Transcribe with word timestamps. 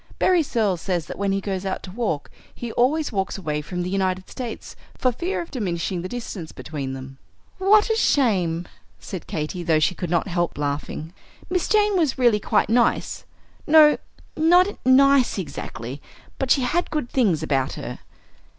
Berry 0.17 0.41
Searles 0.41 0.81
says 0.81 1.05
that 1.05 1.17
when 1.19 1.31
he 1.31 1.39
goes 1.39 1.63
out 1.63 1.83
to 1.83 1.91
walk 1.91 2.31
he 2.55 2.71
always 2.71 3.11
walks 3.11 3.37
away 3.37 3.61
from 3.61 3.83
the 3.83 3.89
United 3.91 4.27
States, 4.31 4.75
for 4.97 5.11
fear 5.11 5.41
of 5.43 5.51
diminishing 5.51 6.01
the 6.01 6.09
distance 6.09 6.51
between 6.51 6.93
them." 6.93 7.19
"What 7.59 7.91
a 7.91 7.95
shame!" 7.95 8.67
said 8.99 9.27
Katy, 9.27 9.61
though 9.61 9.77
she 9.79 9.93
could 9.93 10.09
not 10.09 10.27
help 10.27 10.57
laughing. 10.57 11.13
"Miss 11.51 11.67
Jane 11.67 11.95
was 11.99 12.17
really 12.17 12.39
quite 12.39 12.67
nice, 12.67 13.25
no, 13.67 13.99
not 14.35 14.75
nice 14.83 15.37
exactly, 15.37 16.01
but 16.39 16.49
she 16.49 16.61
had 16.61 16.89
good 16.89 17.07
things 17.11 17.43
about 17.43 17.73
her." 17.73 17.99